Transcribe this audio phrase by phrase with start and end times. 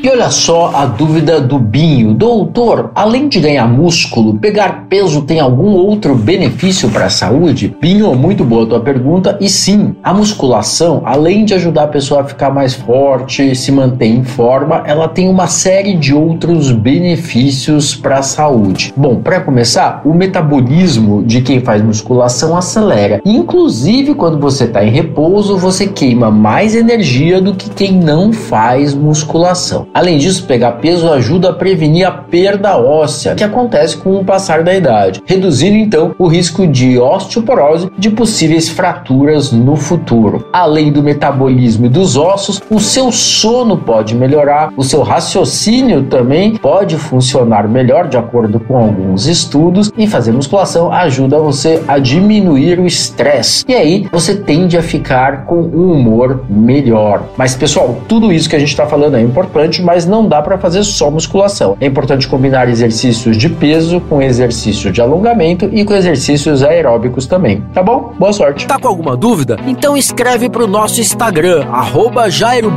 [0.00, 2.14] E olha só a dúvida do Binho.
[2.14, 7.76] Doutor, além de ganhar músculo, pegar peso tem algum outro benefício para a saúde?
[7.80, 9.36] Binho, muito boa a tua pergunta.
[9.40, 14.06] E sim, a musculação, além de ajudar a pessoa a ficar mais forte, se manter
[14.06, 18.94] em forma, ela tem uma série de outros benefícios para a saúde.
[18.96, 23.20] Bom, para começar, o metabolismo de quem faz musculação acelera.
[23.24, 28.94] Inclusive, quando você está em repouso, você queima mais energia do que quem não faz
[28.94, 29.87] musculação.
[29.92, 34.62] Além disso, pegar peso ajuda a prevenir a perda óssea, que acontece com o passar
[34.62, 40.46] da idade, reduzindo então o risco de osteoporose de possíveis fraturas no futuro.
[40.52, 46.96] Além do metabolismo dos ossos, o seu sono pode melhorar, o seu raciocínio também pode
[46.96, 52.86] funcionar melhor, de acordo com alguns estudos, e fazer musculação ajuda você a diminuir o
[52.86, 53.64] estresse.
[53.68, 57.24] E aí você tende a ficar com um humor melhor.
[57.36, 60.58] Mas, pessoal, tudo isso que a gente está falando é importante, mas não dá para
[60.58, 61.76] fazer só musculação.
[61.80, 67.62] É importante combinar exercícios de peso com exercício de alongamento e com exercícios aeróbicos também.
[67.72, 68.14] Tá bom?
[68.18, 68.66] Boa sorte.
[68.66, 69.58] Tá com alguma dúvida?
[69.66, 72.68] Então escreve para o nosso Instagram, arroba Jairo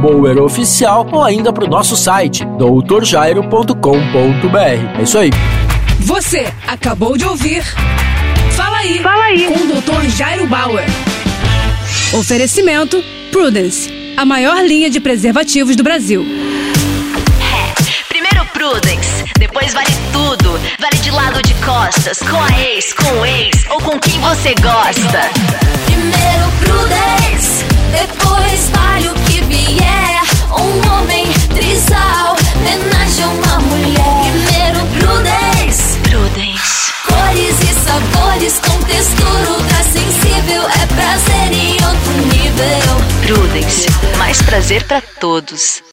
[0.44, 4.99] Oficial, ou ainda para o nosso site, doutorjairo.com.br.
[4.99, 5.29] É isso aí.
[5.99, 7.63] Você acabou de ouvir.
[8.52, 8.99] Fala aí.
[8.99, 9.45] Fala aí.
[9.45, 10.09] Com o Dr.
[10.09, 10.85] Jairo Bauer.
[12.13, 16.25] Oferecimento Prudence a maior linha de preservativos do Brasil.
[21.66, 25.30] Costas, com a ex, com o ex ou com quem você gosta.
[25.86, 30.22] Primeiro Prudence, depois vale o que vier.
[30.52, 34.31] Um homem trisal, homenagem a uma mulher.
[34.31, 36.94] Primeiro Prudence, Prudence.
[37.08, 40.64] Cores e sabores com textura ultra sensível.
[40.64, 43.02] É prazer em outro nível.
[43.22, 43.88] Prudence,
[44.18, 45.84] mais prazer para todos.